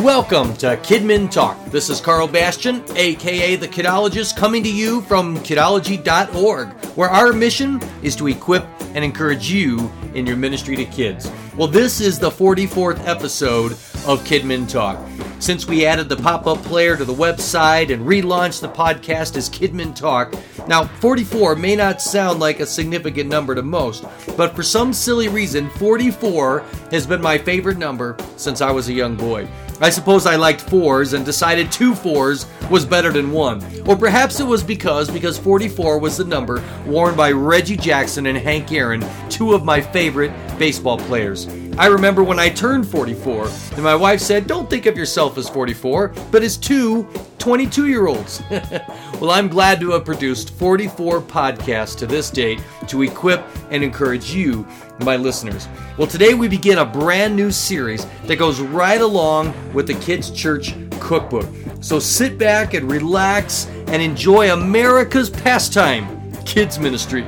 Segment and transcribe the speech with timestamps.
[0.00, 1.62] Welcome to Kidmin Talk.
[1.66, 7.82] This is Carl Bastian, aka the Kidologist, coming to you from kidology.org, where our mission
[8.02, 11.30] is to equip and encourage you in your ministry to kids.
[11.54, 13.72] Well, this is the 44th episode
[14.06, 14.98] of Kidmin Talk.
[15.38, 19.50] Since we added the pop up player to the website and relaunched the podcast as
[19.50, 20.34] Kidmin Talk,
[20.66, 25.28] now 44 may not sound like a significant number to most, but for some silly
[25.28, 26.60] reason, 44
[26.90, 29.46] has been my favorite number since I was a young boy.
[29.82, 33.64] I suppose I liked fours and decided two fours was better than one.
[33.86, 38.36] Or perhaps it was because because 44 was the number worn by Reggie Jackson and
[38.36, 41.46] Hank Aaron, two of my favorite baseball players.
[41.80, 45.48] I remember when I turned 44 and my wife said, "Don't think of yourself as
[45.48, 48.42] 44, but as two 22 year olds.
[49.18, 54.30] well, I'm glad to have produced 44 podcasts to this date to equip and encourage
[54.34, 54.66] you,
[55.06, 55.66] my listeners.
[55.96, 60.30] Well, today we begin a brand new series that goes right along with the Kids
[60.30, 61.46] Church Cookbook.
[61.80, 67.24] So sit back and relax and enjoy America's pastime, kids ministry.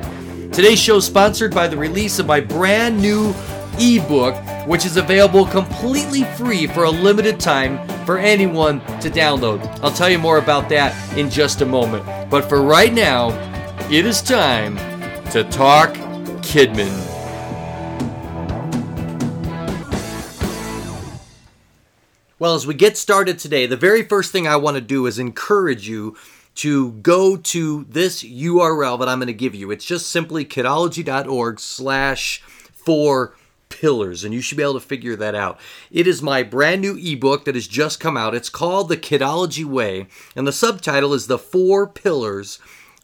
[0.52, 3.34] Today's show is sponsored by the release of my brand new
[3.78, 4.34] ebook,
[4.66, 9.60] which is available completely free for a limited time for anyone to download.
[9.82, 12.04] I'll tell you more about that in just a moment.
[12.30, 13.30] But for right now,
[13.90, 14.76] it is time
[15.30, 15.92] to talk
[16.42, 17.12] Kidmin.
[22.38, 25.20] Well, as we get started today, the very first thing I want to do is
[25.20, 26.16] encourage you
[26.56, 29.70] to go to this URL that I'm going to give you.
[29.70, 33.36] It's just simply kidology.org slash four
[33.72, 35.58] pillars, and you should be able to figure that out.
[35.90, 38.34] It is my brand new ebook that has just come out.
[38.34, 40.06] It's called The Kidology Way,
[40.36, 42.58] and the subtitle is The Four Pillars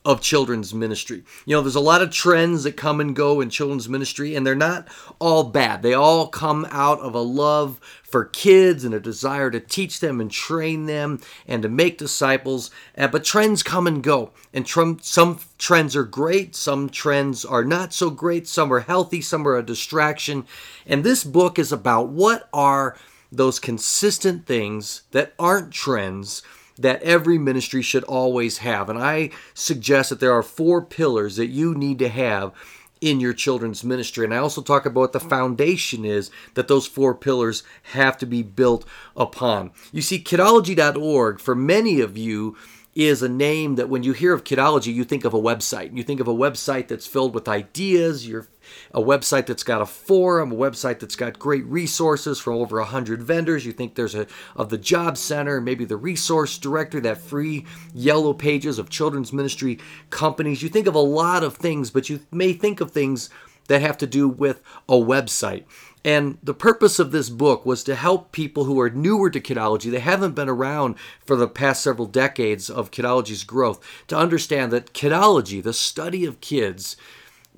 [0.09, 1.23] of children's ministry.
[1.45, 4.47] You know, there's a lot of trends that come and go in children's ministry, and
[4.47, 5.83] they're not all bad.
[5.83, 10.19] They all come out of a love for kids and a desire to teach them
[10.19, 12.71] and train them and to make disciples.
[12.97, 17.63] Uh, but trends come and go, and tr- some trends are great, some trends are
[17.63, 20.47] not so great, some are healthy, some are a distraction.
[20.87, 22.97] And this book is about what are
[23.31, 26.43] those consistent things that aren't trends
[26.79, 28.89] that every ministry should always have.
[28.89, 32.53] And I suggest that there are four pillars that you need to have
[33.01, 34.25] in your children's ministry.
[34.25, 37.63] And I also talk about what the foundation is that those four pillars
[37.93, 38.85] have to be built
[39.17, 39.71] upon.
[39.93, 42.57] You see, kidology.org, for many of you,
[42.99, 45.97] is a name that when you hear of kidology, you think of a website.
[45.97, 48.27] You think of a website that's filled with ideas.
[48.27, 48.49] You're
[48.93, 53.23] a website that's got a forum, a website that's got great resources from over 100
[53.23, 53.65] vendors.
[53.65, 54.27] You think there's a
[54.57, 57.65] of the job center, maybe the resource director, that free
[57.95, 59.79] yellow pages of children's ministry
[60.11, 60.61] companies.
[60.61, 63.31] You think of a lot of things, but you may think of things
[63.69, 65.65] that have to do with a website.
[66.05, 69.91] And the purpose of this book was to help people who are newer to kidology,
[69.91, 74.93] they haven't been around for the past several decades of kidology's growth, to understand that
[74.93, 76.97] kidology, the study of kids,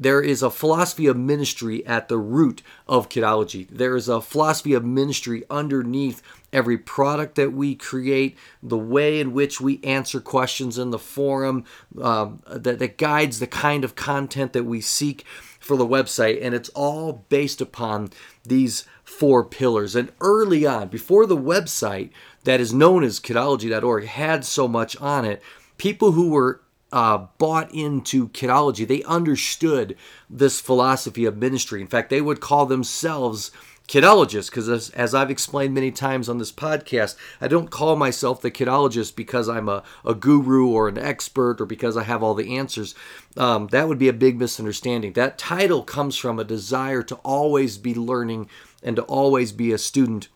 [0.00, 3.69] there is a philosophy of ministry at the root of kidology.
[3.69, 6.23] There is a philosophy of ministry underneath
[6.55, 11.65] every product that we create, the way in which we answer questions in the forum,
[12.00, 15.27] um, that, that guides the kind of content that we seek
[15.60, 16.41] for the website.
[16.43, 18.10] And it's all based upon
[18.43, 19.94] these four pillars.
[19.94, 22.10] And early on, before the website
[22.43, 25.43] that is known as kidology.org had so much on it,
[25.76, 26.62] people who were
[26.93, 28.87] uh, bought into kidology.
[28.87, 29.97] They understood
[30.28, 31.81] this philosophy of ministry.
[31.81, 33.53] In fact, they would call themselves
[33.91, 38.41] kidologists because, as, as, I've explained many times on this podcast, I don't call myself
[38.41, 42.34] the kidologist because I'm a, a guru or an expert or because I have all
[42.34, 42.95] the answers.
[43.37, 45.15] Um, that would be a big misunderstanding.
[45.15, 48.49] That title comes from a desire to always be learning
[48.81, 50.29] and to always be a student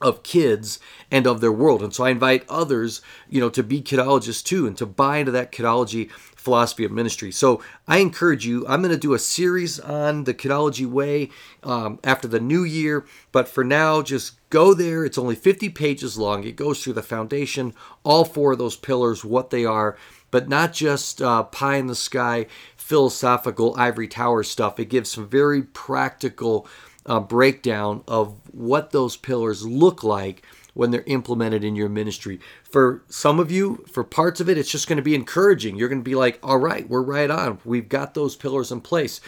[0.00, 0.78] of kids
[1.10, 1.82] and of their world.
[1.82, 5.32] And so I invite others, you know, to be kidologists too and to buy into
[5.32, 6.10] that kidology
[6.46, 7.32] philosophy of ministry.
[7.32, 11.30] So I encourage you, I'm going to do a series on the kidology way
[11.64, 13.04] um, after the new year.
[13.32, 15.04] But for now, just go there.
[15.04, 16.44] It's only 50 pages long.
[16.44, 19.96] It goes through the foundation, all four of those pillars, what they are,
[20.30, 22.46] but not just uh, pie in the sky,
[22.76, 24.78] philosophical ivory tower stuff.
[24.78, 26.68] It gives some very practical
[27.06, 30.42] uh, breakdown of what those pillars look like
[30.74, 32.38] when they're implemented in your ministry.
[32.70, 35.76] For some of you, for parts of it, it's just going to be encouraging.
[35.76, 37.58] You're going to be like, all right, we're right on.
[37.64, 39.20] We've got those pillars in place.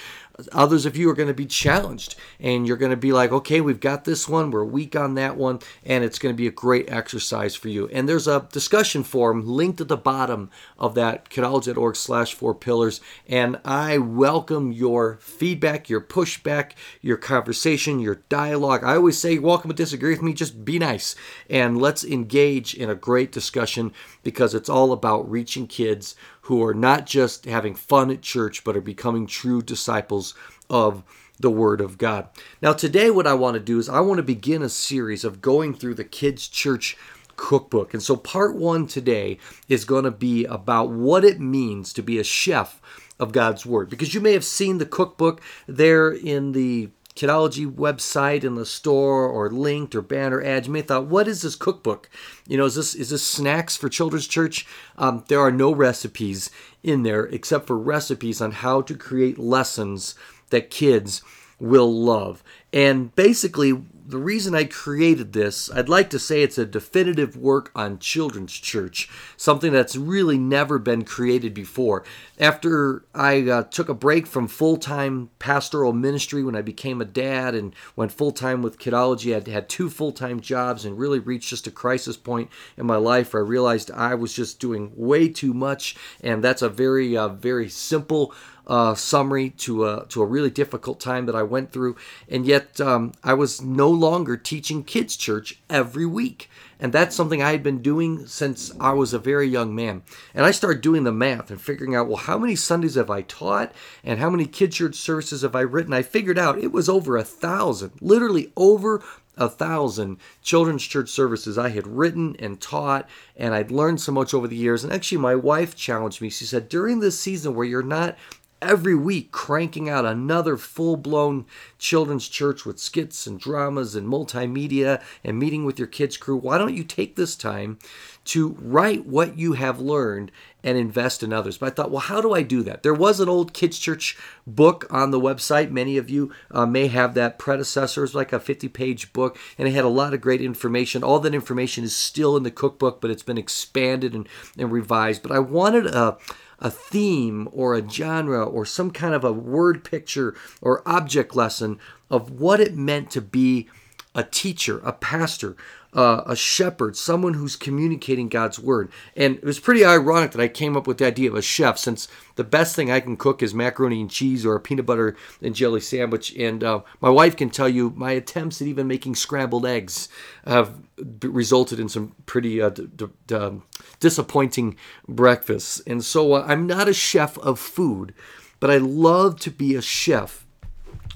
[0.53, 3.61] others of you are going to be challenged and you're going to be like, okay,
[3.61, 6.53] we've got this one, we're weak on that one, and it's going to be a
[6.53, 7.89] great exercise for you.
[7.89, 13.01] And there's a discussion forum linked at the bottom of that kidology.org slash four pillars.
[13.27, 18.85] And I welcome your feedback, your pushback, your conversation, your dialogue.
[18.85, 21.17] I always say, welcome to disagree with me, just be nice.
[21.51, 23.93] And let's engage in a great discussion
[24.23, 28.77] because it's all about reaching kids who are not just having fun at church, but
[28.77, 30.35] are becoming true disciples
[30.71, 31.03] of
[31.41, 32.29] the Word of God.
[32.61, 35.41] Now, today, what I want to do is I want to begin a series of
[35.41, 36.97] going through the kids' church
[37.37, 37.95] cookbook.
[37.95, 39.39] And so, part one today
[39.69, 42.81] is going to be about what it means to be a chef
[43.19, 43.89] of God's Word.
[43.89, 49.27] Because you may have seen the cookbook there in the Kidology website in the store
[49.27, 50.69] or linked or banner ads.
[50.69, 52.09] You may have thought, what is this cookbook?
[52.47, 54.67] You know, is this is this snacks for children's church?
[54.97, 56.49] Um, there are no recipes
[56.85, 60.15] in there except for recipes on how to create lessons
[60.51, 61.21] that kids
[61.59, 62.45] will love.
[62.73, 67.71] And basically, the reason I created this, I'd like to say it's a definitive work
[67.75, 69.07] on children's church,
[69.37, 72.05] something that's really never been created before.
[72.41, 77.05] After I uh, took a break from full time pastoral ministry when I became a
[77.05, 81.19] dad and went full time with kidology, I had two full time jobs and really
[81.19, 84.91] reached just a crisis point in my life where I realized I was just doing
[84.97, 85.97] way too much.
[86.23, 88.33] And that's a very, uh, very simple
[88.69, 91.97] uh, summary to a to a really difficult time that I went through,
[92.29, 97.43] and yet um, I was no longer teaching kids church every week, and that's something
[97.43, 100.03] I had been doing since I was a very young man.
[100.35, 103.23] And I started doing the math and figuring out, well, how many Sundays have I
[103.23, 103.73] taught,
[104.05, 105.95] and how many kids church services have I written?
[105.95, 109.03] I figured out it was over a thousand, literally over
[109.39, 114.35] a thousand children's church services I had written and taught, and I'd learned so much
[114.35, 114.83] over the years.
[114.83, 116.29] And actually, my wife challenged me.
[116.29, 118.17] She said, during this season where you're not
[118.61, 121.47] every week cranking out another full blown
[121.79, 126.37] children's church with skits and dramas and multimedia and meeting with your kids' crew.
[126.37, 127.79] Why don't you take this time
[128.25, 130.31] to write what you have learned
[130.63, 131.59] and invest in others?
[131.59, 132.83] But I thought, well, how do I do that?
[132.83, 135.71] There was an old kids' church book on the website.
[135.71, 138.01] Many of you uh, may have that predecessor.
[138.01, 141.05] It was like a 50 page book and it had a lot of great information.
[141.05, 144.29] All that information is still in the cookbook, but it's been expanded and,
[144.59, 145.23] and revised.
[145.23, 146.19] But I wanted a
[146.59, 151.79] a theme or a genre or some kind of a word picture or object lesson
[152.11, 153.69] of what it meant to be
[154.15, 155.57] a teacher, a pastor,
[155.95, 158.91] uh, a shepherd, someone who's communicating God's word.
[159.17, 161.79] And it was pretty ironic that I came up with the idea of a chef,
[161.79, 165.17] since the best thing I can cook is macaroni and cheese or a peanut butter
[165.43, 166.35] and jelly sandwich.
[166.37, 170.09] And uh, my wife can tell you my attempts at even making scrambled eggs
[170.47, 170.75] have
[171.23, 172.89] resulted in some pretty uh, d-
[173.27, 173.63] d- um,
[174.01, 174.77] disappointing
[175.09, 175.81] breakfasts.
[175.87, 178.15] And so uh, I'm not a chef of food,
[178.61, 180.45] but I love to be a chef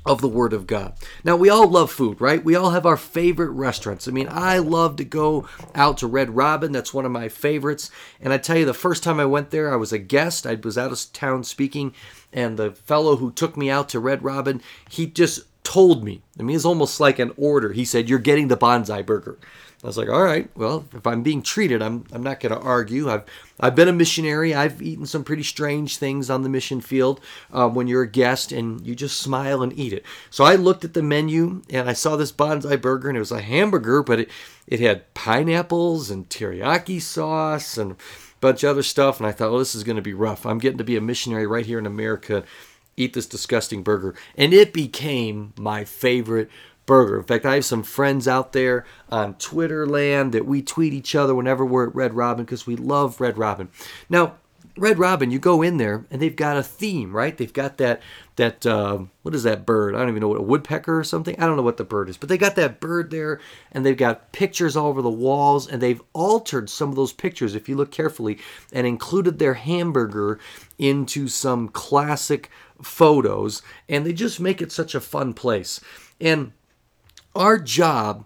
[0.05, 0.95] of the Word of God.
[1.23, 2.45] Now, we all love food, right?
[2.45, 4.09] We all have our favorite restaurants.
[4.09, 6.73] I mean, I love to go out to Red Robin.
[6.73, 7.91] That's one of my favorites.
[8.21, 10.47] And I tell you, the first time I went there, I was a guest.
[10.47, 11.95] I was out of town speaking,
[12.33, 14.61] and the fellow who took me out to Red Robin,
[14.91, 16.23] he just told me.
[16.39, 17.73] I mean, it's almost like an order.
[17.73, 19.39] He said, You're getting the Banzai Burger.
[19.83, 22.61] I was like, all right, well, if I'm being treated, I'm, I'm not going to
[22.61, 23.11] argue.
[23.11, 23.25] I've,
[23.59, 24.55] I've been a missionary.
[24.55, 27.21] I've eaten some pretty strange things on the mission field
[27.53, 30.05] uh, when you're a guest and you just smile and eat it.
[30.31, 33.33] So I looked at the menu and I saw this Banzai Burger and it was
[33.33, 34.31] a hamburger, but it,
[34.69, 37.97] it had pineapples and teriyaki sauce and a
[38.41, 39.19] bunch of other stuff.
[39.19, 40.47] And I thought, well, this is going to be rough.
[40.47, 42.45] I'm getting to be a missionary right here in America,
[42.97, 44.15] eat this disgusting burger.
[44.37, 46.51] And it became my favorite
[46.87, 47.19] burger.
[47.19, 51.15] In fact, I have some friends out there on Twitter land that we tweet each
[51.15, 53.69] other whenever we're at Red Robin because we love Red Robin.
[54.09, 54.35] Now,
[54.77, 57.37] Red Robin, you go in there and they've got a theme, right?
[57.37, 58.01] They've got that
[58.37, 59.95] that uh, what is that bird?
[59.95, 61.39] I don't even know what a woodpecker or something.
[61.39, 63.39] I don't know what the bird is, but they got that bird there,
[63.71, 67.55] and they've got pictures all over the walls, and they've altered some of those pictures
[67.55, 68.39] if you look carefully,
[68.73, 70.39] and included their hamburger
[70.79, 75.81] into some classic photos, and they just make it such a fun place.
[76.19, 76.53] And
[77.35, 78.25] our job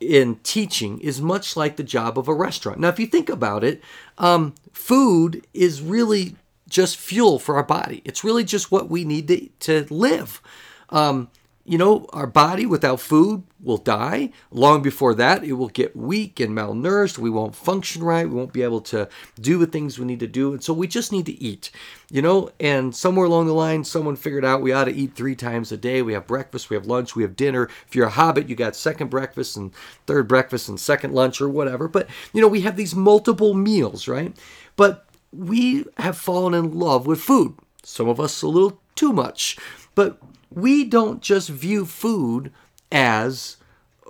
[0.00, 2.78] in teaching is much like the job of a restaurant.
[2.78, 3.82] Now, if you think about it,
[4.18, 6.36] um, food is really
[6.68, 8.02] just fuel for our body.
[8.04, 10.42] It's really just what we need to, to live.
[10.90, 11.30] Um,
[11.66, 14.30] you know, our body without food will die.
[14.50, 17.16] Long before that, it will get weak and malnourished.
[17.16, 18.28] We won't function right.
[18.28, 19.08] We won't be able to
[19.40, 20.52] do the things we need to do.
[20.52, 21.70] And so we just need to eat,
[22.10, 22.50] you know.
[22.60, 25.78] And somewhere along the line, someone figured out we ought to eat three times a
[25.78, 26.02] day.
[26.02, 27.70] We have breakfast, we have lunch, we have dinner.
[27.86, 29.72] If you're a hobbit, you got second breakfast and
[30.06, 31.88] third breakfast and second lunch or whatever.
[31.88, 34.36] But, you know, we have these multiple meals, right?
[34.76, 37.54] But we have fallen in love with food.
[37.82, 39.56] Some of us a little too much.
[39.94, 40.18] But
[40.54, 42.52] we don't just view food
[42.92, 43.56] as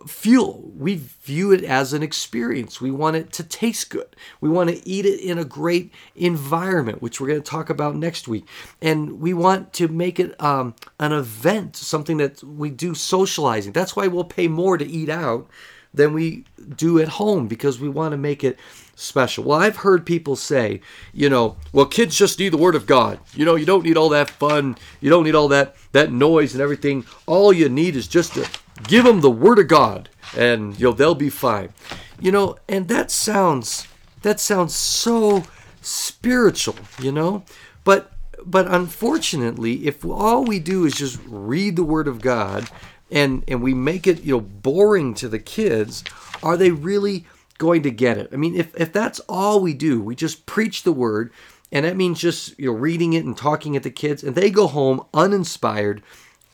[0.06, 0.70] fuel.
[0.76, 2.80] We view it as an experience.
[2.80, 4.14] We want it to taste good.
[4.40, 7.96] We want to eat it in a great environment, which we're going to talk about
[7.96, 8.46] next week.
[8.82, 13.72] And we want to make it um, an event, something that we do socializing.
[13.72, 15.48] That's why we'll pay more to eat out
[15.94, 16.44] than we
[16.76, 18.58] do at home because we want to make it
[18.96, 19.44] special.
[19.44, 20.80] Well, I've heard people say,
[21.12, 23.20] you know, well, kids just need the word of God.
[23.32, 24.76] You know, you don't need all that fun.
[25.00, 27.06] You don't need all that that noise and everything.
[27.26, 28.48] All you need is just to
[28.88, 31.72] give them the word of God and you know they'll be fine.
[32.20, 33.86] You know, and that sounds
[34.22, 35.44] that sounds so
[35.80, 37.44] spiritual, you know?
[37.84, 38.10] But
[38.44, 42.68] but unfortunately, if all we do is just read the word of God
[43.14, 46.04] and and we make it, you know, boring to the kids,
[46.42, 47.25] are they really
[47.56, 48.28] going to get it?
[48.30, 51.33] I mean, if if that's all we do, we just preach the word
[51.73, 54.50] and that means just you know reading it and talking at the kids and they
[54.50, 56.02] go home uninspired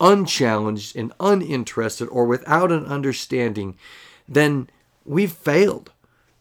[0.00, 3.76] unchallenged and uninterested or without an understanding,
[4.28, 4.68] then
[5.04, 5.92] we've failed.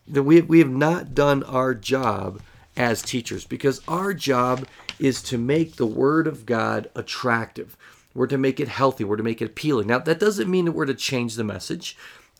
[0.08, 2.42] That we, we have not done our job
[2.76, 4.66] as teachers because our job
[4.98, 7.78] is to make the Word of God attractive.
[8.14, 9.04] We're to make it healthy.
[9.04, 9.88] We're to make it appealing.
[9.88, 11.96] Now, that doesn't mean that we're to change the message.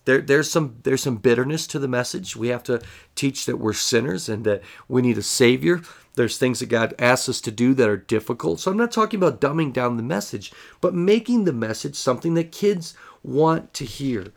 [0.06, 2.36] There, there's some there's some bitterness to the message.
[2.36, 2.82] We have to
[3.16, 5.82] teach that we're sinners and that we need a Savior.
[6.16, 8.60] There's things that God asks us to do that are difficult.
[8.60, 12.52] So I'm not talking about dumbing down the message, but making the message something that
[12.52, 14.28] kids want to hear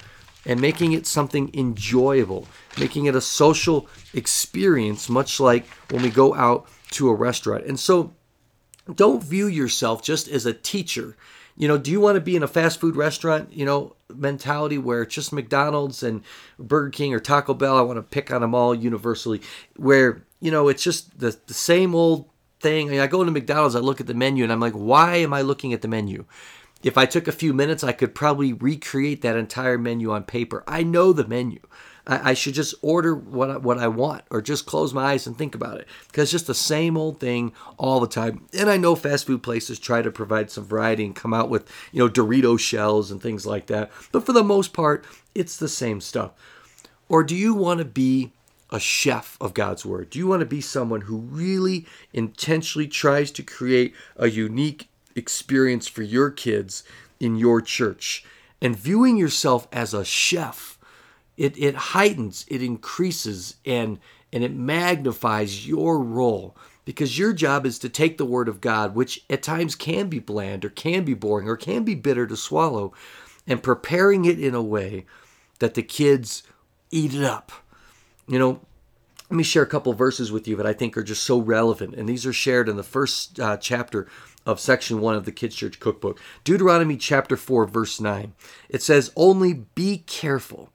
[0.44, 2.46] and making it something enjoyable,
[2.78, 7.64] making it a social experience, much like when we go out to a restaurant.
[7.64, 8.12] And so
[8.94, 11.16] don't view yourself just as a teacher.
[11.56, 14.78] You know, do you want to be in a fast food restaurant, you know, mentality
[14.78, 16.22] where it's just McDonald's and
[16.58, 17.76] Burger King or Taco Bell?
[17.76, 19.42] I want to pick on them all universally,
[19.76, 22.88] where you know, it's just the, the same old thing.
[22.88, 25.16] I, mean, I go into McDonald's, I look at the menu, and I'm like, why
[25.16, 26.24] am I looking at the menu?
[26.82, 30.64] If I took a few minutes, I could probably recreate that entire menu on paper.
[30.66, 31.60] I know the menu.
[32.06, 35.26] I, I should just order what I, what I want, or just close my eyes
[35.26, 38.47] and think about it, because it's just the same old thing all the time.
[38.59, 41.71] And I know fast food places try to provide some variety and come out with
[41.92, 45.04] you know Dorito shells and things like that, but for the most part,
[45.35, 46.32] it's the same stuff.
[47.09, 48.32] Or do you want to be
[48.71, 50.09] a chef of God's Word?
[50.09, 55.88] Do you want to be someone who really intentionally tries to create a unique experience
[55.88, 56.82] for your kids
[57.21, 58.25] in your church?
[58.62, 60.78] And viewing yourself as a chef,
[61.36, 63.98] it, it heightens, it increases, and,
[64.32, 68.94] and it magnifies your role because your job is to take the Word of God,
[68.94, 72.36] which at times can be bland or can be boring or can be bitter to
[72.36, 72.92] swallow,
[73.46, 75.06] and preparing it in a way
[75.58, 76.42] that the kids
[76.90, 77.52] eat it up
[78.32, 78.60] you know,
[79.28, 81.94] let me share a couple verses with you that I think are just so relevant.
[81.94, 84.08] And these are shared in the first uh, chapter
[84.44, 86.20] of section one of the Kids Church Cookbook.
[86.44, 88.32] Deuteronomy chapter 4, verse 9.
[88.68, 90.71] It says, Only be careful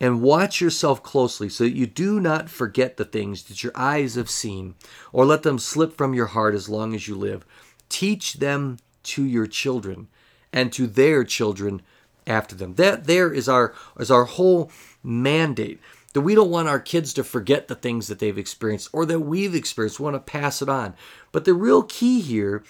[0.00, 4.14] and watch yourself closely so that you do not forget the things that your eyes
[4.14, 4.74] have seen
[5.12, 7.44] or let them slip from your heart as long as you live.
[7.88, 10.08] Teach them to your children
[10.52, 11.82] and to their children
[12.26, 12.74] after them.
[12.74, 14.70] That there is our is our whole
[15.02, 15.80] mandate
[16.12, 19.20] that we don't want our kids to forget the things that they've experienced or that
[19.20, 20.00] we've experienced.
[20.00, 20.94] We want to pass it on.
[21.30, 22.64] But the real key here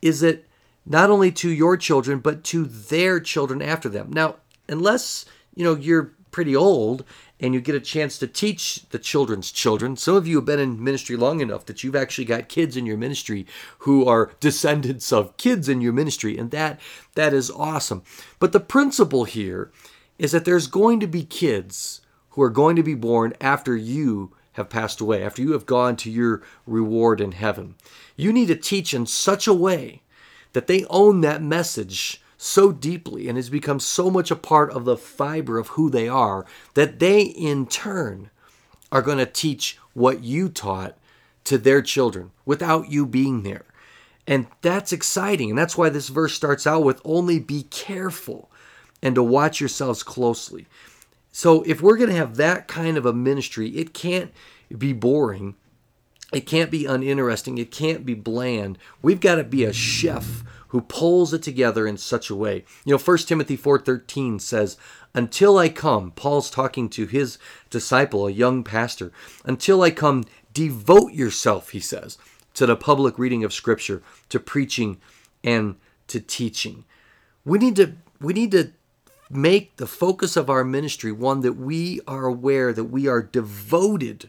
[0.00, 0.46] is that
[0.86, 4.10] not only to your children, but to their children after them.
[4.12, 4.36] Now,
[4.68, 5.24] unless
[5.54, 7.02] you know you're pretty old
[7.40, 9.96] and you get a chance to teach the children's children.
[9.96, 12.84] Some of you have been in ministry long enough that you've actually got kids in
[12.84, 13.46] your ministry
[13.78, 16.78] who are descendants of kids in your ministry, and that
[17.14, 18.02] that is awesome.
[18.38, 19.72] But the principle here
[20.18, 22.02] is that there's going to be kids
[22.32, 25.96] who are going to be born after you have passed away, after you have gone
[25.96, 27.76] to your reward in heaven.
[28.14, 30.02] You need to teach in such a way
[30.52, 34.84] that they own that message so deeply and has become so much a part of
[34.84, 38.30] the fiber of who they are that they in turn
[38.92, 40.96] are going to teach what you taught
[41.44, 43.64] to their children without you being there.
[44.26, 45.50] And that's exciting.
[45.50, 48.50] And that's why this verse starts out with only be careful
[49.02, 50.66] and to watch yourselves closely.
[51.30, 54.32] So if we're going to have that kind of a ministry, it can't
[54.76, 55.54] be boring.
[56.32, 57.58] It can't be uninteresting.
[57.58, 58.78] It can't be bland.
[59.00, 60.42] We've got to be a chef
[60.76, 62.62] who pulls it together in such a way.
[62.84, 64.76] You know, 1 Timothy 4:13 says,
[65.14, 67.38] "Until I come," Paul's talking to his
[67.70, 69.10] disciple, a young pastor,
[69.46, 72.18] "Until I come, devote yourself," he says,
[72.52, 74.98] "to the public reading of scripture, to preaching
[75.42, 75.76] and
[76.08, 76.84] to teaching."
[77.42, 78.72] We need to we need to
[79.30, 84.28] make the focus of our ministry one that we are aware that we are devoted,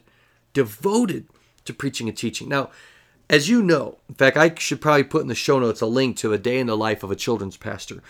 [0.54, 1.26] devoted
[1.66, 2.48] to preaching and teaching.
[2.48, 2.70] Now,
[3.30, 6.16] as you know, in fact, I should probably put in the show notes a link
[6.18, 8.02] to a day in the life of a children's pastor.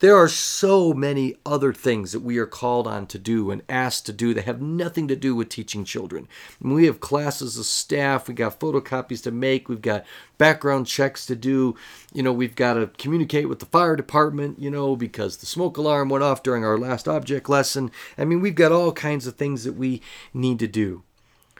[0.00, 4.06] There are so many other things that we are called on to do and asked
[4.06, 6.28] to do that have nothing to do with teaching children.
[6.62, 10.06] And we have classes of staff, we've got photocopies to make, we've got
[10.36, 11.74] background checks to do,
[12.12, 15.76] you know, we've got to communicate with the fire department, you know, because the smoke
[15.76, 17.90] alarm went off during our last object lesson.
[18.16, 20.00] I mean, we've got all kinds of things that we
[20.32, 21.02] need to do.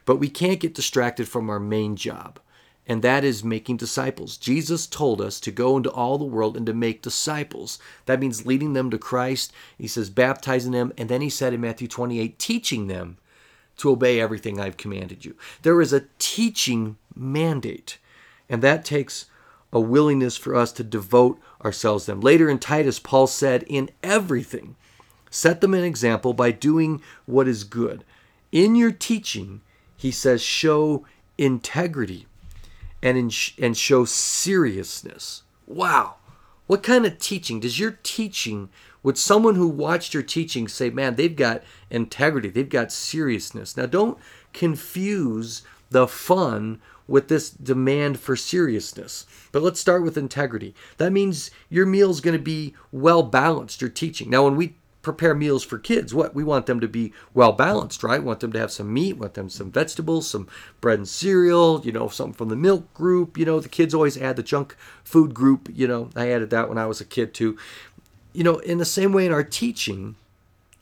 [0.05, 2.39] But we can't get distracted from our main job
[2.89, 4.39] and that is making disciples.
[4.39, 7.79] Jesus told us to go into all the world and to make disciples.
[8.07, 9.53] That means leading them to Christ.
[9.77, 10.95] He says, baptizing them.
[10.97, 13.19] And then he said in Matthew 28, teaching them
[13.77, 15.37] to obey everything I've commanded you.
[15.63, 17.99] There is a teaching mandate,
[18.49, 19.27] and that takes
[19.71, 22.23] a willingness for us to devote ourselves to them.
[22.23, 24.77] Later in Titus, Paul said, in everything,
[25.31, 28.03] set them an example by doing what is good.
[28.51, 29.61] In your teaching,
[29.95, 31.05] he says, show
[31.37, 32.27] integrity
[33.03, 33.31] and in,
[33.63, 35.43] and show seriousness.
[35.67, 36.17] Wow.
[36.67, 38.69] What kind of teaching does your teaching
[39.03, 43.87] would someone who watched your teaching say, "Man, they've got integrity, they've got seriousness." Now
[43.87, 44.19] don't
[44.53, 49.27] confuse the fun with this demand for seriousness.
[49.51, 50.75] But let's start with integrity.
[50.99, 54.29] That means your meal is going to be well balanced, your teaching.
[54.29, 54.77] Now, when we
[55.09, 56.15] prepare meals for kids.
[56.15, 58.21] What we want them to be well balanced, right?
[58.21, 60.49] We want them to have some meat, want them some vegetables, some
[60.81, 63.39] bread and cereal, you know, something from the milk group.
[63.39, 65.69] You know, the kids always add the junk food group.
[65.73, 67.57] You know, I added that when I was a kid too.
[68.33, 70.17] You know, in the same way in our teaching,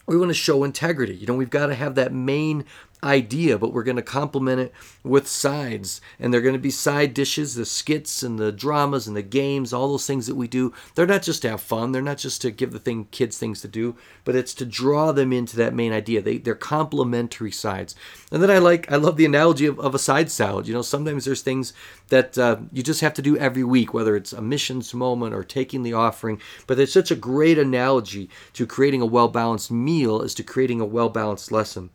[0.06, 1.14] we want to show integrity.
[1.14, 2.64] You know, we've got to have that main
[3.04, 4.72] idea, but we're going to complement it
[5.02, 6.00] with sides.
[6.18, 9.72] And they're going to be side dishes, the skits and the dramas and the games,
[9.72, 10.72] all those things that we do.
[10.94, 13.60] They're not just to have fun, they're not just to give the thing kids things
[13.62, 16.22] to do, but it's to draw them into that main idea.
[16.22, 17.94] They, they're complementary sides.
[18.32, 20.66] And then I like, I love the analogy of, of a side salad.
[20.66, 21.72] You know, sometimes there's things
[22.08, 25.44] that uh, you just have to do every week, whether it's a missions moment or
[25.44, 26.40] taking the offering.
[26.66, 30.80] But it's such a great analogy to creating a well balanced meal as to creating
[30.80, 31.90] a well balanced lesson.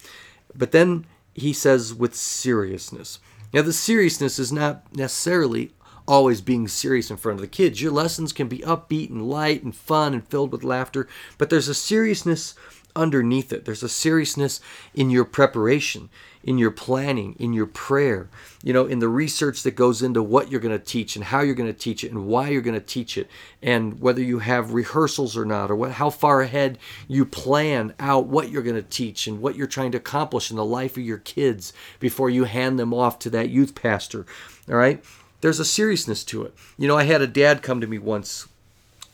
[0.56, 3.20] But then he says with seriousness.
[3.54, 5.72] Now, the seriousness is not necessarily
[6.08, 7.82] always being serious in front of the kids.
[7.82, 11.68] Your lessons can be upbeat and light and fun and filled with laughter, but there's
[11.68, 12.56] a seriousness
[12.96, 13.66] underneath it.
[13.66, 14.60] There's a seriousness
[14.94, 16.10] in your preparation
[16.44, 18.30] in your planning, in your prayer,
[18.64, 21.42] you know, in the research that goes into what you're going to teach and how
[21.42, 23.30] you're going to teach it and why you're going to teach it
[23.62, 26.78] and whether you have rehearsals or not or what how far ahead
[27.08, 30.58] you plan out what you're going to teach and what you're trying to accomplish in
[30.58, 34.26] the life of your kids before you hand them off to that youth pastor.
[34.68, 35.04] All right?
[35.42, 36.54] There's a seriousness to it.
[36.78, 38.48] You know, I had a dad come to me once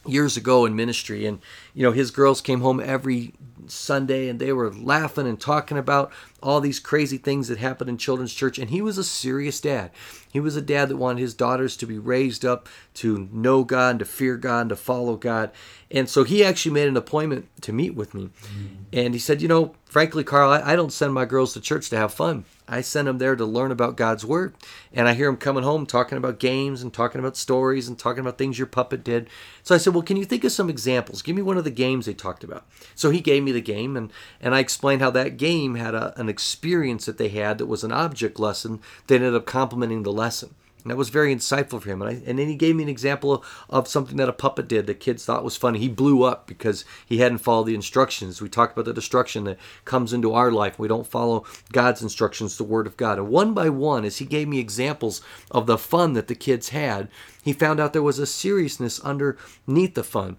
[0.08, 1.40] years ago in ministry and
[1.74, 3.34] you know his girls came home every
[3.70, 7.98] Sunday and they were laughing and talking about all these crazy things that happened in
[7.98, 8.58] children's church.
[8.58, 9.92] And he was a serious dad.
[10.32, 13.92] He was a dad that wanted his daughters to be raised up to know God
[13.92, 15.52] and to fear God and to follow God.
[15.90, 18.26] And so he actually made an appointment to meet with me.
[18.26, 18.76] Mm-hmm.
[18.94, 21.90] And he said, You know, frankly, Carl, I, I don't send my girls to church
[21.90, 22.46] to have fun.
[22.68, 24.56] I send them there to learn about God's word.
[24.94, 28.20] And I hear them coming home talking about games and talking about stories and talking
[28.20, 29.30] about things your puppet did.
[29.64, 31.22] So I said, Well, can you think of some examples?
[31.22, 32.66] Give me one of the games they talked about.
[32.96, 36.20] So he gave me the game and, and I explained how that game had a,
[36.20, 40.12] an experience that they had that was an object lesson that ended up complementing the
[40.12, 40.56] lesson.
[40.84, 42.02] And that was very insightful for him.
[42.02, 44.68] And, I, and then he gave me an example of, of something that a puppet
[44.68, 45.80] did that kids thought was funny.
[45.80, 48.42] He blew up because he hadn't followed the instructions.
[48.42, 50.80] We talked about the destruction that comes into our life.
[50.80, 53.18] We don't follow God's instructions, the Word of God.
[53.18, 56.70] And one by one, as he gave me examples of the fun that the kids
[56.70, 57.10] had,
[57.44, 60.38] he found out there was a seriousness underneath the fun.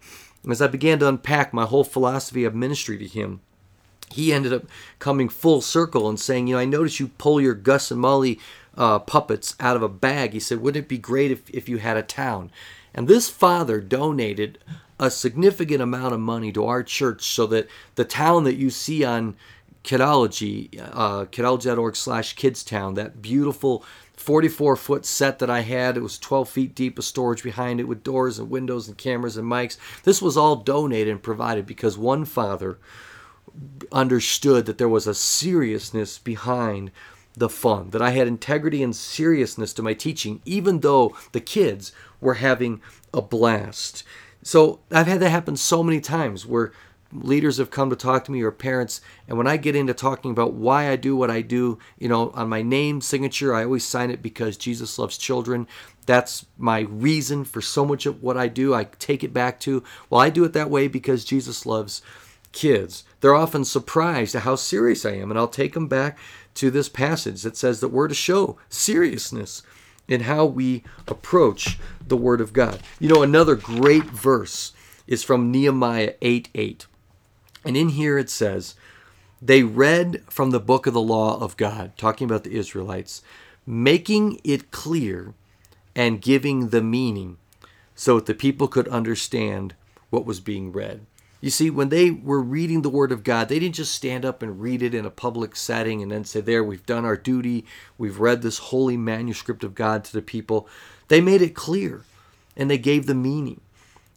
[0.49, 3.41] As I began to unpack my whole philosophy of ministry to him,
[4.13, 4.65] he ended up
[4.99, 8.41] coming full circle and saying, You know, I noticed you pull your Gus and Molly
[8.79, 10.33] uh, puppets out of a bag.
[10.33, 12.51] He said, Wouldn't it be great if, if you had a town?
[12.95, 14.59] And this father donated
[14.99, 19.05] a significant amount of money to our church so that the town that you see
[19.05, 19.37] on
[19.85, 23.85] Kidology, uh, kidology.org slash kidstown, that beautiful
[24.17, 25.97] 44 foot set that I had.
[25.97, 29.37] It was 12 feet deep of storage behind it with doors and windows and cameras
[29.37, 29.79] and mics.
[30.03, 32.79] This was all donated and provided because one father
[33.91, 36.91] understood that there was a seriousness behind
[37.39, 41.93] the fun, that I had integrity and seriousness to my teaching, even though the kids
[42.21, 42.81] were having
[43.13, 44.03] a blast.
[44.43, 46.73] So I've had that happen so many times where
[47.13, 50.31] leaders have come to talk to me or parents and when i get into talking
[50.31, 53.85] about why i do what i do you know on my name signature i always
[53.85, 55.67] sign it because jesus loves children.
[56.05, 58.75] That's my reason for so much of what i do.
[58.75, 62.03] I take it back to well i do it that way because jesus loves
[62.53, 66.19] kids they're often surprised at how serious i am and i'll take them back
[66.55, 69.63] to this passage that says that we're to show seriousness
[70.09, 72.81] in how we approach the Word of God.
[72.99, 74.73] You know, another great verse
[75.07, 76.87] is from Nehemiah 8 8.
[77.65, 78.75] And in here it says,
[79.41, 83.23] They read from the book of the law of God, talking about the Israelites,
[83.67, 85.35] making it clear
[85.95, 87.37] and giving the meaning
[87.95, 89.75] so that the people could understand
[90.11, 91.05] what was being read.
[91.41, 94.43] You see, when they were reading the Word of God, they didn't just stand up
[94.43, 97.65] and read it in a public setting and then say, There, we've done our duty.
[97.97, 100.69] We've read this holy manuscript of God to the people.
[101.07, 102.05] They made it clear
[102.57, 103.61] and they gave the meaning.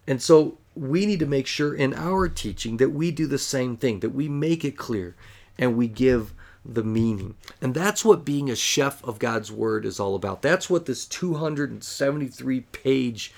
[0.07, 3.77] And so we need to make sure in our teaching that we do the same
[3.77, 5.15] thing, that we make it clear
[5.59, 6.33] and we give
[6.65, 7.35] the meaning.
[7.61, 10.41] And that's what being a chef of God's Word is all about.
[10.41, 13.33] That's what this 273 page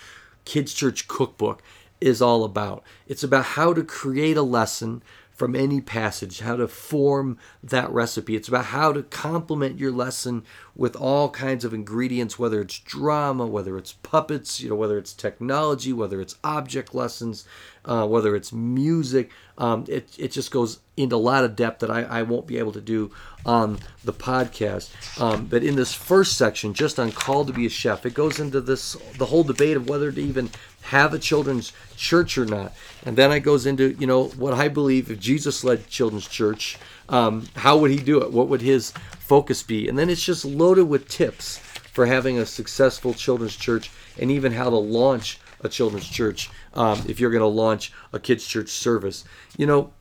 [0.46, 1.62] Kids Church cookbook
[2.04, 2.84] is all about.
[3.08, 5.02] It's about how to create a lesson
[5.34, 8.36] from any passage, how to form that recipe.
[8.36, 10.44] It's about how to complement your lesson
[10.76, 15.12] with all kinds of ingredients, whether it's drama, whether it's puppets, you know, whether it's
[15.12, 17.46] technology, whether it's object lessons,
[17.86, 19.32] uh, whether it's music.
[19.58, 22.60] Um, it, it just goes into a lot of depth that I, I won't be
[22.60, 23.12] able to do
[23.44, 25.20] on the podcast.
[25.20, 28.40] Um, but in this first section, just on call to be a chef, it goes
[28.40, 30.52] into this the whole debate of whether to even
[30.84, 32.74] have a children's church or not.
[33.06, 36.78] And then it goes into, you know, what I believe if Jesus led children's church,
[37.10, 38.32] um, how would he do it?
[38.32, 39.88] What would his focus be?
[39.88, 44.52] And then it's just loaded with tips for having a successful children's church and even
[44.52, 48.70] how to launch a children's church um, if you're going to launch a kids' church
[48.70, 49.24] service.
[49.58, 49.94] You know,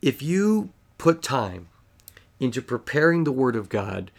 [0.00, 1.68] if you put time
[2.40, 4.10] into preparing the Word of God,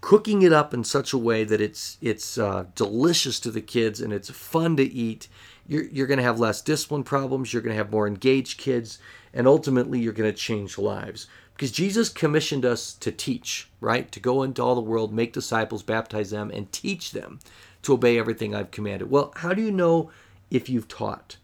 [0.00, 4.00] cooking it up in such a way that it's it's uh, delicious to the kids
[4.00, 5.28] and it's fun to eat,
[5.70, 7.52] you're, you're going to have less discipline problems.
[7.52, 8.98] You're going to have more engaged kids,
[9.32, 11.28] and ultimately, you're going to change lives.
[11.54, 14.10] Because Jesus commissioned us to teach, right?
[14.10, 17.38] To go into all the world, make disciples, baptize them, and teach them
[17.82, 19.10] to obey everything I've commanded.
[19.10, 20.10] Well, how do you know
[20.50, 21.36] if you've taught?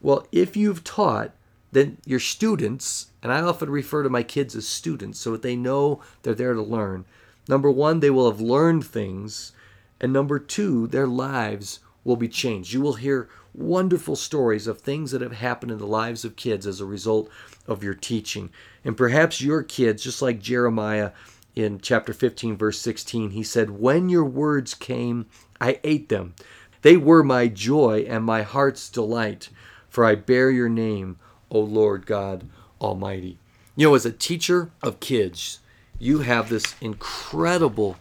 [0.00, 1.32] Well, if you've taught,
[1.70, 5.54] then your students, and I often refer to my kids as students so that they
[5.54, 7.04] know they're there to learn.
[7.48, 9.52] Number one, they will have learned things.
[10.00, 12.72] And number two, their lives will be changed.
[12.72, 16.66] You will hear wonderful stories of things that have happened in the lives of kids
[16.66, 17.28] as a result
[17.66, 18.50] of your teaching.
[18.84, 21.10] And perhaps your kids, just like Jeremiah
[21.56, 25.26] in chapter 15, verse 16, he said, When your words came,
[25.60, 26.34] I ate them.
[26.82, 29.48] They were my joy and my heart's delight,
[29.88, 31.18] for I bear your name,
[31.50, 32.48] O Lord God
[32.80, 33.38] Almighty.
[33.74, 35.58] You know, as a teacher of kids,
[35.98, 37.96] you have this incredible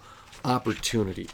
[0.46, 1.30] opportunity.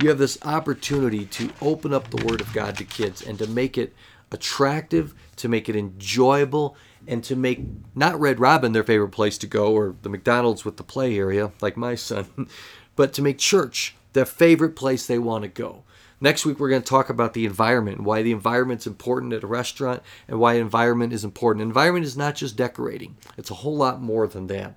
[0.00, 3.46] You have this opportunity to open up the Word of God to kids and to
[3.46, 3.94] make it
[4.30, 6.76] attractive, to make it enjoyable,
[7.06, 7.60] and to make
[7.94, 11.52] not Red Robin their favorite place to go or the McDonald's with the play area,
[11.60, 12.48] like my son,
[12.96, 15.84] but to make church their favorite place they want to go.
[16.18, 19.46] Next week, we're going to talk about the environment why the environment's important at a
[19.46, 21.62] restaurant and why environment is important.
[21.62, 24.76] Environment is not just decorating, it's a whole lot more than that.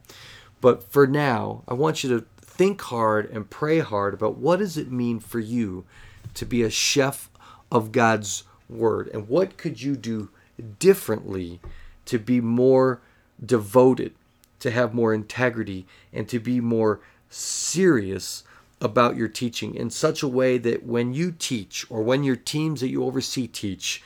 [0.61, 4.77] But for now, I want you to think hard and pray hard about what does
[4.77, 5.85] it mean for you
[6.33, 7.29] to be a chef
[7.71, 9.09] of God's word?
[9.13, 10.29] And what could you do
[10.79, 11.59] differently
[12.05, 13.01] to be more
[13.43, 14.13] devoted,
[14.59, 18.43] to have more integrity and to be more serious
[18.81, 22.81] about your teaching in such a way that when you teach or when your teams
[22.81, 24.01] that you oversee teach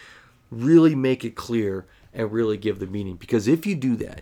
[0.51, 3.15] really make it clear and really give the meaning?
[3.15, 4.21] Because if you do that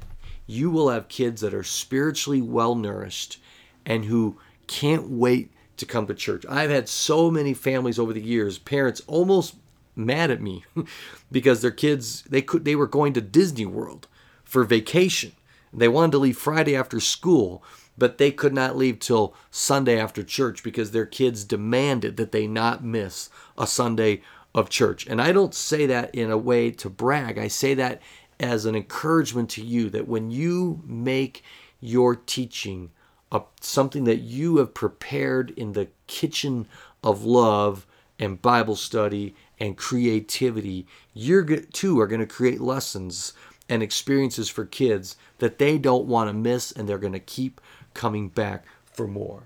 [0.52, 3.40] you will have kids that are spiritually well nourished
[3.86, 4.38] and who
[4.68, 6.46] can't wait to come to church.
[6.48, 9.56] I've had so many families over the years, parents almost
[9.96, 10.64] mad at me
[11.32, 14.08] because their kids they could they were going to Disney World
[14.44, 15.32] for vacation.
[15.74, 17.64] They wanted to leave Friday after school,
[17.98, 22.46] but they could not leave till Sunday after church because their kids demanded that they
[22.46, 24.22] not miss a Sunday
[24.54, 25.08] of church.
[25.08, 27.38] And I don't say that in a way to brag.
[27.38, 28.02] I say that
[28.42, 31.44] as an encouragement to you that when you make
[31.80, 32.90] your teaching
[33.32, 36.68] a, something that you have prepared in the kitchen
[37.04, 37.86] of love
[38.20, 43.34] and Bible study and creativity, you too are going to create lessons
[43.70, 47.62] and experiences for kids that they don't want to miss and they're going to keep
[47.94, 49.44] coming back for more.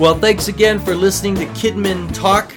[0.00, 2.52] Well, thanks again for listening to Kidmin Talk.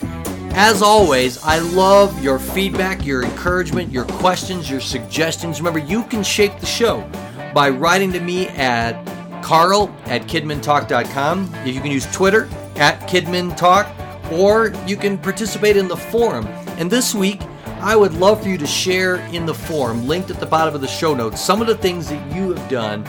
[0.59, 5.59] As always, I love your feedback, your encouragement, your questions, your suggestions.
[5.59, 7.07] Remember, you can shape the show
[7.53, 9.05] by writing to me at
[9.43, 11.53] carl at kidmintalk.com.
[11.63, 16.47] You can use Twitter at kidmintalk, or you can participate in the forum.
[16.79, 17.43] And this week,
[17.79, 20.81] I would love for you to share in the forum, linked at the bottom of
[20.81, 23.03] the show notes, some of the things that you have done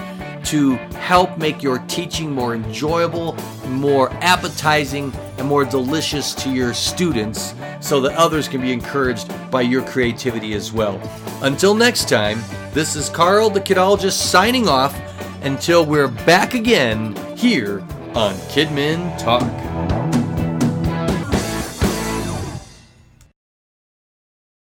[0.48, 3.34] to help make your teaching more enjoyable,
[3.66, 9.60] more appetizing, and more delicious to your students so that others can be encouraged by
[9.60, 10.98] your creativity as well.
[11.42, 14.98] Until next time, this is Carl the Kidologist signing off
[15.42, 17.80] until we're back again here
[18.14, 19.97] on Kidmin Talk.